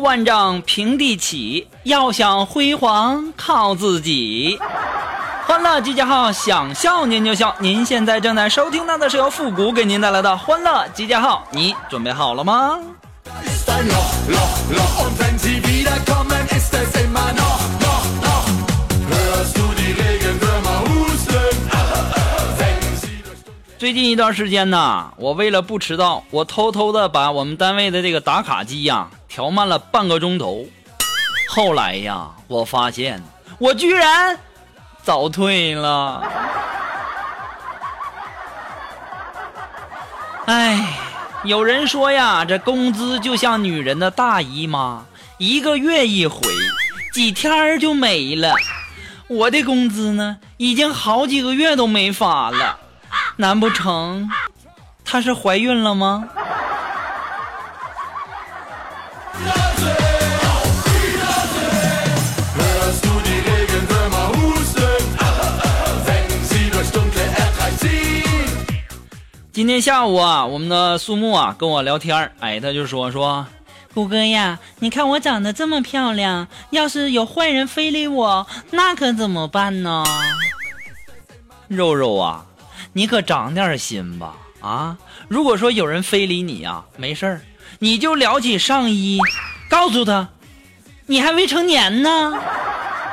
[0.00, 4.58] 万丈平地起，要想辉煌靠自己。
[5.46, 7.54] 欢乐集结号，想笑您就笑。
[7.58, 12.78] 您现在正在收听到的是由复古给您带来的欢乐集结号，你准备好了吗？
[23.90, 30.64] 最近一段时间呢，我为了不迟到，我偷偷的把我们单位的这个打卡机呀调慢了半个钟头。
[31.48, 33.20] 后来呀，我发现
[33.58, 34.38] 我居然
[35.02, 36.22] 早退了。
[40.46, 40.96] 哎，
[41.42, 45.04] 有人说呀，这工资就像女人的大姨妈，
[45.36, 46.40] 一个月一回，
[47.12, 48.54] 几天就没了。
[49.26, 52.78] 我的工资呢，已经好几个月都没发了。
[53.40, 54.28] 难不成
[55.02, 56.28] 她是怀孕了吗？
[69.52, 73.46] 今天下午啊，我们的苏木啊跟我聊天哎，他就说说，
[73.94, 80.04] 虎哥呀，你看我长得这么漂亮，要是有坏人非礼我，那可怎么办呢？
[81.68, 82.44] 肉肉啊。
[82.92, 84.96] 你可长点心吧，啊！
[85.28, 87.40] 如果说有人非礼你呀，没事儿，
[87.78, 89.20] 你就撩起上衣，
[89.68, 90.28] 告诉他，
[91.06, 92.34] 你还未成年呢。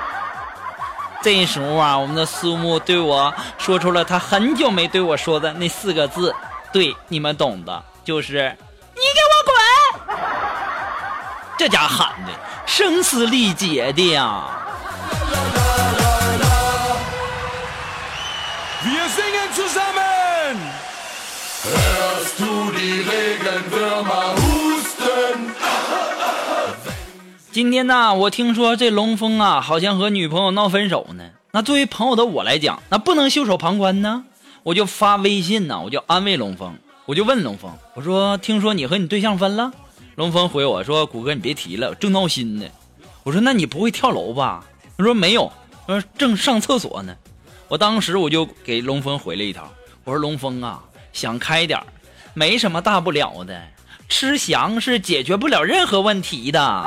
[1.21, 6.33] 这时候啊，我们的苏木对我说出了他很久没对我说的那四个字，
[6.71, 8.55] 对，你们懂的，就是
[8.95, 9.33] 你给我
[10.05, 10.17] 滚！
[11.57, 12.31] 这家喊的
[12.65, 14.43] 声嘶力竭的呀。
[27.51, 31.23] 今天呢，我听说这龙峰啊，好像和女朋友闹分手呢。
[31.51, 34.25] 那作为朋友的我来讲，那不能袖手旁观呢。
[34.61, 36.75] 我就发微信呢，我就安慰龙峰，
[37.07, 39.71] 我就问龙峰，我说：“听说你和你对象分了？”
[40.13, 42.65] 龙峰回我说：“谷哥，你别提了，正闹心呢。”
[43.25, 44.63] 我说：“那你不会跳楼吧？”
[44.95, 45.51] 他说：“没有，
[45.87, 47.15] 说正上厕所呢。”
[47.69, 49.69] 我当时我就给龙峰回了一条，
[50.05, 50.79] 我说：“龙峰啊，
[51.11, 51.77] 想开点
[52.33, 53.61] 没什么大不了的，
[54.07, 56.85] 吃翔是解决不了任何问题的。”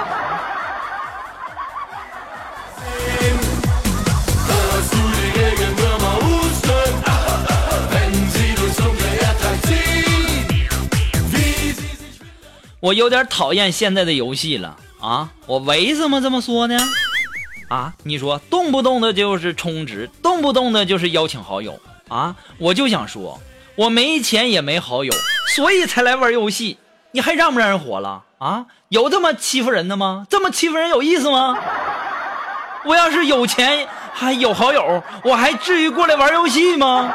[12.81, 15.31] 我有点讨厌现在的游戏了啊！
[15.45, 16.79] 我为什么这么说呢？
[17.71, 22.35] 啊，你说动不动的就是充值，动不动的就是邀请好友啊！
[22.59, 23.41] 我就想说，
[23.77, 25.13] 我没钱也没好友，
[25.55, 26.79] 所以才来玩游戏。
[27.13, 28.67] 你还让不让人活了啊？
[28.89, 30.27] 有这么欺负人的吗？
[30.29, 31.57] 这么欺负人有意思吗？
[32.85, 37.15] 我要是有钱还有好友，我还至于过来玩游戏吗？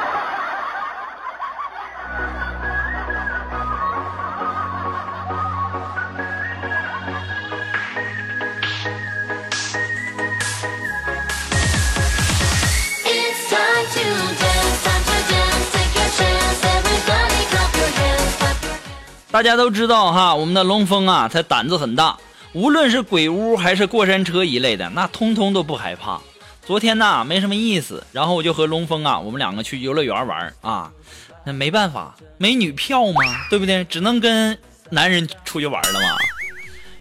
[19.35, 22.18] 大家都知道哈，我们的龙峰啊，他胆子很大，
[22.53, 26.22] 无论是鬼屋还是过山车一类的，那通通都不害怕。
[26.66, 30.90] 昨天呢，没什么意思，然后我就和龙峰啊，我们两个去游乐园玩啊，
[31.43, 33.84] 那没办法，美女票嘛，对不对？
[33.84, 34.58] 只能跟
[34.90, 36.16] 男人出去玩了嘛。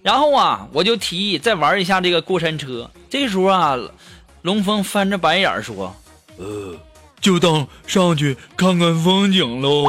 [0.03, 2.91] 然后啊，我就提议再玩一下这个过山车。
[3.09, 3.79] 这时候啊，
[4.43, 5.95] 龙峰翻着白眼说
[6.39, 6.75] ：“呃，
[7.21, 9.85] 就当上去看看风景喽。”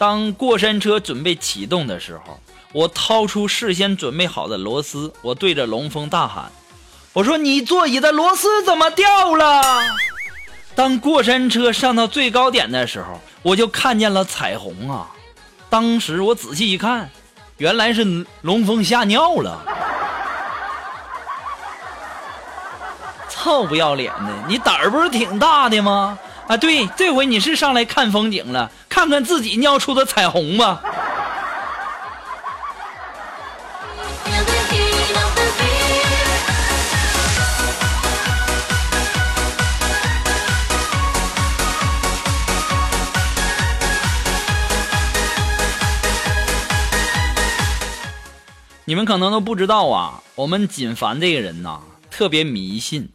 [0.00, 2.40] 当过山车准备启动的时候，
[2.72, 6.50] 我掏出事先准备好的螺丝，我对着龙峰大喊
[7.12, 9.62] ：“我说你座椅的螺丝怎么掉了？”
[10.74, 15.10] 当过山车上到最高点的时候，我就看见了彩虹啊！
[15.68, 17.10] 当时我仔细一看，
[17.58, 19.62] 原来是龙峰吓尿了。
[23.28, 26.18] 臭不要脸的，你胆儿不是挺大的吗？
[26.50, 30.82] 啊，对，这回你是上来看风景了，看看自己尿出的彩虹吧。
[48.84, 51.78] 你们可能都不知道啊，我们锦凡这个人呐，
[52.10, 53.08] 特别迷信，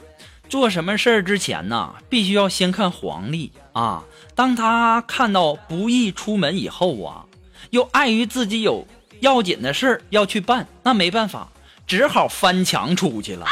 [0.50, 4.04] 做什么事儿之前呢，必须要先看黄历啊。
[4.36, 7.26] 当他看到不宜出门以后啊，
[7.70, 8.86] 又碍于自己有
[9.22, 11.48] 要紧的事儿要去办，那没办法，
[11.88, 13.46] 只好翻墙出去了。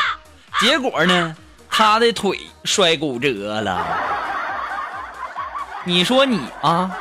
[0.60, 1.36] 结果呢，
[1.69, 3.86] 他的腿摔骨折了。
[5.86, 6.96] 你说你啊，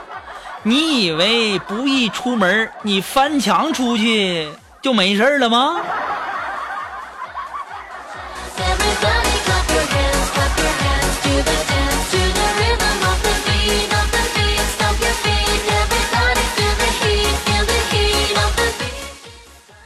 [0.62, 4.48] 你以为不宜出门，你翻墙出去
[4.80, 5.80] 就没事了吗？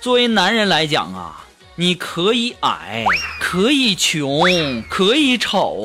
[0.07, 1.45] 作为男人来讲啊，
[1.75, 3.05] 你可以矮，
[3.41, 4.41] 可以穷，
[4.89, 5.83] 可以丑，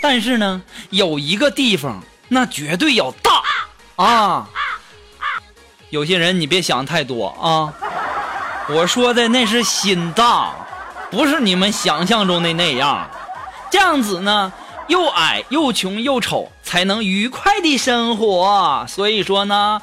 [0.00, 3.42] 但是呢，有一个地方那绝对要大
[3.96, 4.48] 啊！
[5.90, 7.74] 有些人你别想太多啊，
[8.68, 10.54] 我说的那是心大，
[11.10, 13.10] 不是你们想象中的那样。
[13.72, 14.52] 这样子呢，
[14.86, 18.86] 又矮又穷又丑，才能愉快的生活。
[18.88, 19.82] 所以说呢，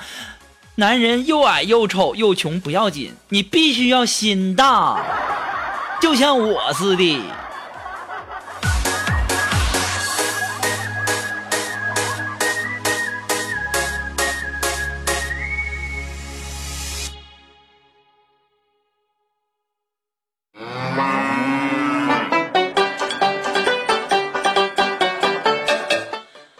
[0.77, 5.01] 男人又矮又丑又穷不要紧，你必须要心大，
[6.01, 7.21] 就像我似的。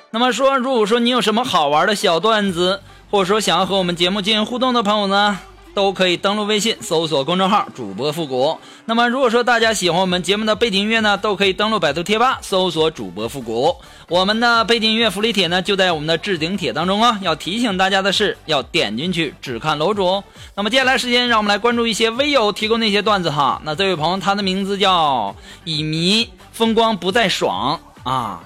[0.09, 2.81] 那么说，如果说你有什么好玩的小段子，
[3.15, 5.39] 或者说想要和我们节目进行互动的朋友呢，
[5.73, 8.59] 都可以登录微信搜索公众号“主播复古”。
[8.83, 13.73] 那么如果说大家喜欢我们节目的背景音乐呢，都可以登录百度贴吧搜索“主播复古”。
[14.09, 17.17] 我们的背景音乐福利帖呢，就在我们的置顶帖当中啊。
[17.21, 20.21] 要提醒大家的是，要点进去只看楼主。
[20.53, 23.61] 那么接下来时间，让我们来关注一些微友提供的一些段子哈。
[23.63, 25.33] 那这位朋友，他的名字叫
[25.63, 28.41] 乙醚，风光不再爽啊。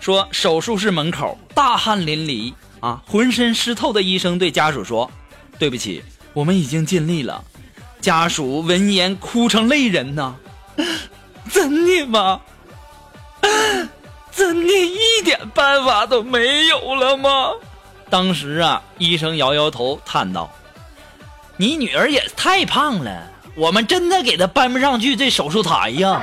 [0.00, 5.10] 说手术室门口大汗淋漓啊，浑身湿透的医生对家属说
[5.58, 7.44] ：“对不起，我们已经尽力了。”
[8.00, 10.34] 家属闻言哭成泪人呐，
[11.52, 12.40] 真的吗？
[14.32, 17.50] 真的一点办法都没有了吗？
[18.08, 20.50] 当时啊，医生摇摇头叹道
[21.58, 26.22] ：“你女儿也太胖了，我们真的给她搬不上去这手术台呀。”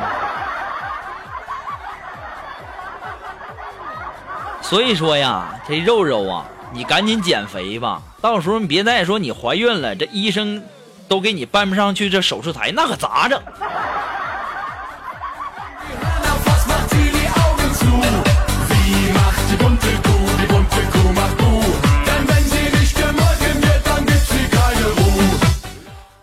[4.69, 10.61] 所以说呀，这肉肉啊，你赶紧减肥吧，到时候你别再说你怀孕了，这医生
[11.07, 13.41] 都给你搬不上去这手术台，那可咋整？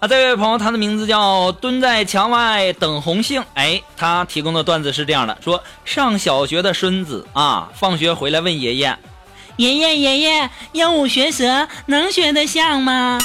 [0.04, 3.42] 啊，这位朋友，他的名字叫蹲在墙外等红杏。
[3.54, 8.98] 哎，他提供的段子是这样的：说上小学的孙子啊，放学回来问爷爷
[9.56, 13.19] ：“爷爷爷爷，鹦鹉学舌能学得像吗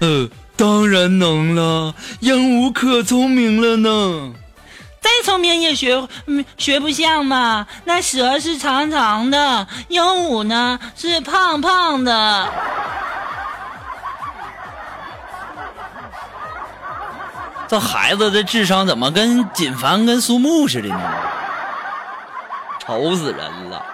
[0.00, 4.32] 呃，当然能了，鹦鹉可聪明了呢。？”
[5.00, 7.68] 再聪明也学嗯学不像嘛。
[7.84, 12.48] 那蛇是长长的，鹦鹉呢是胖胖的。
[17.74, 21.00] 这孩子的智商怎么跟锦凡跟苏木似的呢？
[22.78, 23.84] 愁死人了.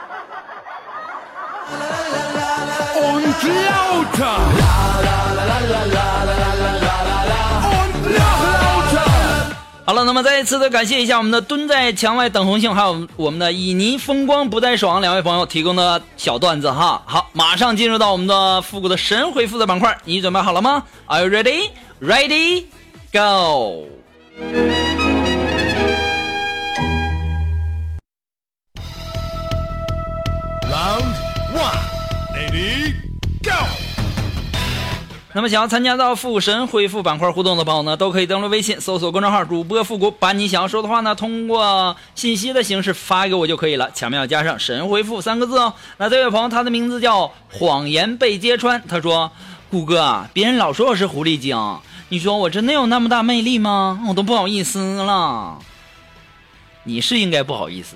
[9.86, 17.00] 好了，那么再一次的感谢一下我们的蹲在墙外等红杏，还有我们的以泥风光不再爽两位朋友提供的小段子哈。
[17.06, 21.70] 好，马上进入到我们的复古的神回复的板块，你准备好了吗？Are you ready?
[22.02, 22.66] Ready?
[23.12, 23.88] Go!
[30.70, 31.14] Round
[31.52, 31.80] one.
[32.32, 32.94] Ready,
[33.42, 33.50] go.
[35.32, 45.74] 那么想要参加到复神恢复板块互动的朋友呢，都可以登录微信搜索公众号主播复古，把你想要说的话呢，通过信息的形式发给我就可以了，前面要加上“神回复”三个字哦。
[45.96, 49.32] 那这位朋友他的名字叫谎言被揭穿，他说
[49.70, 51.56] ：“谷歌，别人老说我是狐狸精，
[52.08, 54.04] 你说我真的有那么大魅力吗？
[54.08, 55.60] 我都不好意思了。
[56.82, 57.94] 你是应该不好意思，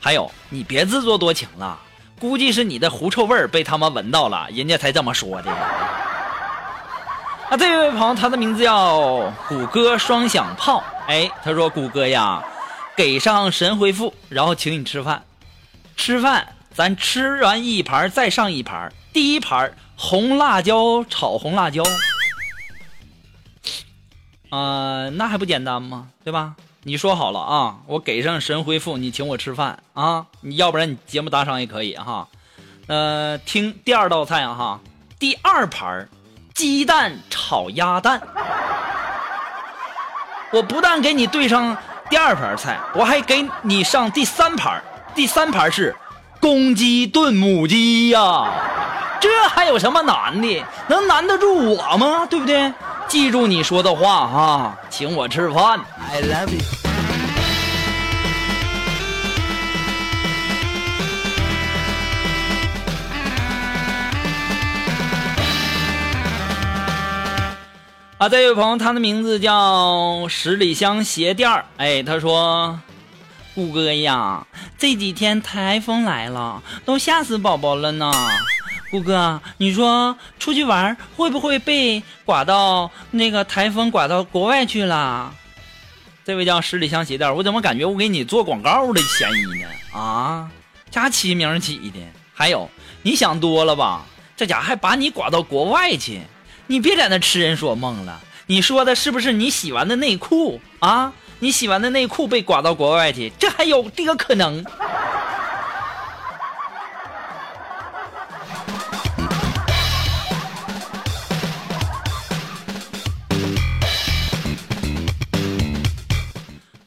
[0.00, 1.78] 还有，你别自作多情了，
[2.18, 5.52] 估计是你的狐臭味儿被他们闻到了，人家才这么说的。
[7.50, 10.82] 啊，这位朋友，他的名字叫谷歌双响炮。
[11.06, 12.42] 哎，他说：“谷歌呀，
[12.96, 15.22] 给上神回复，然后请你吃饭。
[15.96, 18.90] 吃饭，咱吃完一盘再上一盘。
[19.12, 19.70] 第一盘
[20.02, 21.82] 红辣椒炒红辣椒，
[24.48, 26.08] 啊、那还不简单吗？
[26.24, 26.56] 对吧？
[26.84, 32.26] 你说好了啊，我给上神回复，你请我吃饭啊，你要不然你节目打赏也可以哈。
[32.86, 34.80] 呃，听第二道菜哈，
[35.18, 36.08] 第二盘
[36.54, 38.22] 鸡蛋炒鸭蛋。
[40.50, 41.76] 我不但给你对上
[42.08, 44.82] 第二盘菜，我还给你上第三盘。
[45.14, 45.94] 第三盘是
[46.40, 48.50] 公鸡炖母鸡呀，
[49.20, 50.64] 这还有什么难的？
[50.88, 52.26] 能难得住我吗？
[52.26, 52.72] 对不对？
[53.06, 55.78] 记住你说的话哈，请我吃饭。
[56.10, 56.60] I love you。
[68.18, 71.64] 啊，这位朋友，他的名字叫十里香鞋垫儿。
[71.78, 72.78] 哎，他说
[73.54, 74.46] ：“谷歌呀，
[74.78, 78.12] 这几天台风来了，都吓死宝宝了呢。
[78.90, 85.32] 谷歌，你说出去玩会不会被刮到那个台风刮到国外去了？”
[86.24, 89.98] 这位叫十里香鞋垫，我怎么感觉我给你做广告的嫌疑呢？
[89.98, 90.50] 啊，
[90.90, 91.98] 加起名起的，
[92.34, 92.68] 还有
[93.02, 94.04] 你想多了吧？
[94.36, 96.20] 这家还把你刮到国外去。
[96.66, 101.12] 你别在那痴人说梦了，你说的是不是你洗完的内裤啊？
[101.40, 104.64] 你洗完的内裤被刮到国外去，这还有这个可能？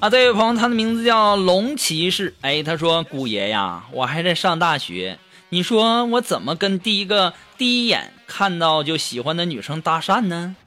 [0.04, 2.36] 啊，这位朋友，他的名字叫龙骑士。
[2.42, 5.18] 哎，他说：“姑爷呀，我还在上大学，
[5.48, 10.58] 你说我怎么跟第一个第一眼看到就喜欢的女生搭讪呢？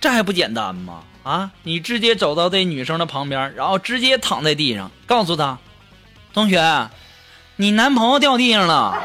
[0.00, 1.00] 这还不简单吗？
[1.24, 5.58] 啊，你直接走到这女生的旁边，然后直接躺在地上，告诉她：
[6.32, 6.88] 同学，
[7.56, 8.96] 你男朋友掉地上了。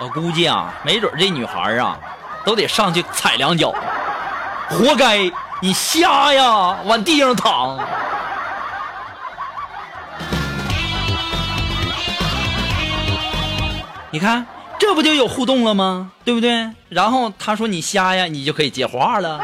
[0.00, 1.96] 我估计啊，没准这女孩啊，
[2.44, 3.72] 都得上去踩两脚，
[4.68, 5.30] 活该！
[5.60, 7.78] 你瞎呀，往地上躺。”
[14.10, 14.46] 你看，
[14.78, 16.12] 这不就有互动了吗？
[16.24, 16.70] 对不对？
[16.88, 19.40] 然后他说你瞎呀，你就可以接话了。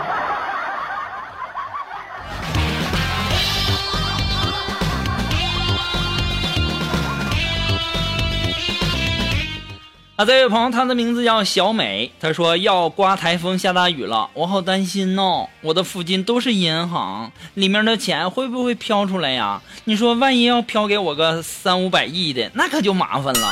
[10.20, 12.12] 啊，这位朋友，他的名字叫小美。
[12.20, 15.48] 他说要刮台风下大雨了，我好担心哦。
[15.62, 19.62] 我的附近都是银行，里面的钱会不会飘出来呀？
[19.84, 23.48] 你说万一要飘给我个三五百亿的，那可就麻烦了。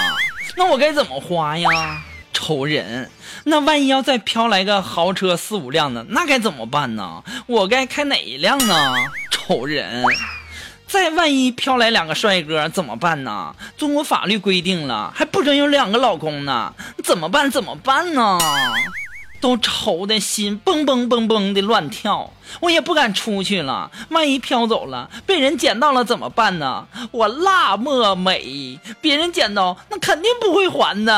[0.59, 2.03] 那我该怎么花呀？
[2.35, 3.11] 愁人。
[3.45, 7.25] 那万一要再飘来个豪车四五辆的，那该怎么办呢？
[7.47, 8.95] 我该开哪一辆呢？
[9.31, 10.05] 愁人。
[10.89, 13.55] 再万一飘来两个帅哥怎么办呢？
[13.77, 16.73] 中国法律规定了，还不准有两个老公呢，
[17.05, 17.51] 怎么办？
[17.51, 18.39] 怎么办呢？
[19.41, 23.91] 都愁的心蹦蹦蹦蹦的乱跳，我也不敢出去了。
[24.09, 26.89] 万一飘走了，被人捡到了怎么办呢？
[27.13, 31.17] 我辣么美，别人捡到那肯定不会还的。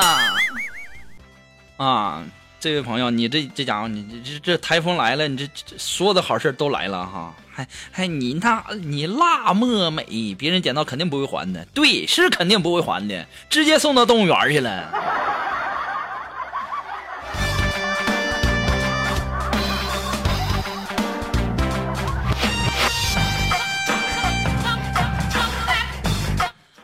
[1.79, 2.25] 啊，
[2.61, 14.93] 这位朋友，你这这家伙，你这这这台风来了，你这这所有的好事都来了哈，还还你那你辣么美，别人捡到肯定不会还的，对，是肯定不会还的，直接送到动物园去了。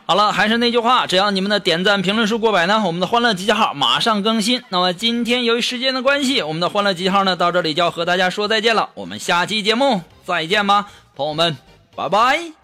[0.09, 4.63] 好了，还是那句话，只要你们的点赞、评论数过百呢，我们的欢乐集结号马上更新。
[4.69, 8.89] 那么今天由于时间的关系，我们的欢乐集结号呢到这里就要和大家说再见了。
[8.93, 11.57] 我们下期节目再见吧，朋友们，
[11.93, 12.56] 拜拜。